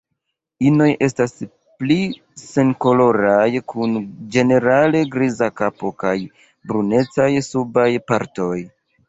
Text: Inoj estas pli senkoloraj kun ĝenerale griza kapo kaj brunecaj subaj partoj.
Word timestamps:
Inoj 0.67 0.85
estas 1.07 1.33
pli 1.83 1.97
senkoloraj 2.43 3.49
kun 3.75 3.93
ĝenerale 4.37 5.03
griza 5.17 5.51
kapo 5.63 5.93
kaj 6.05 6.15
brunecaj 6.73 7.29
subaj 7.51 7.89
partoj. 8.11 8.53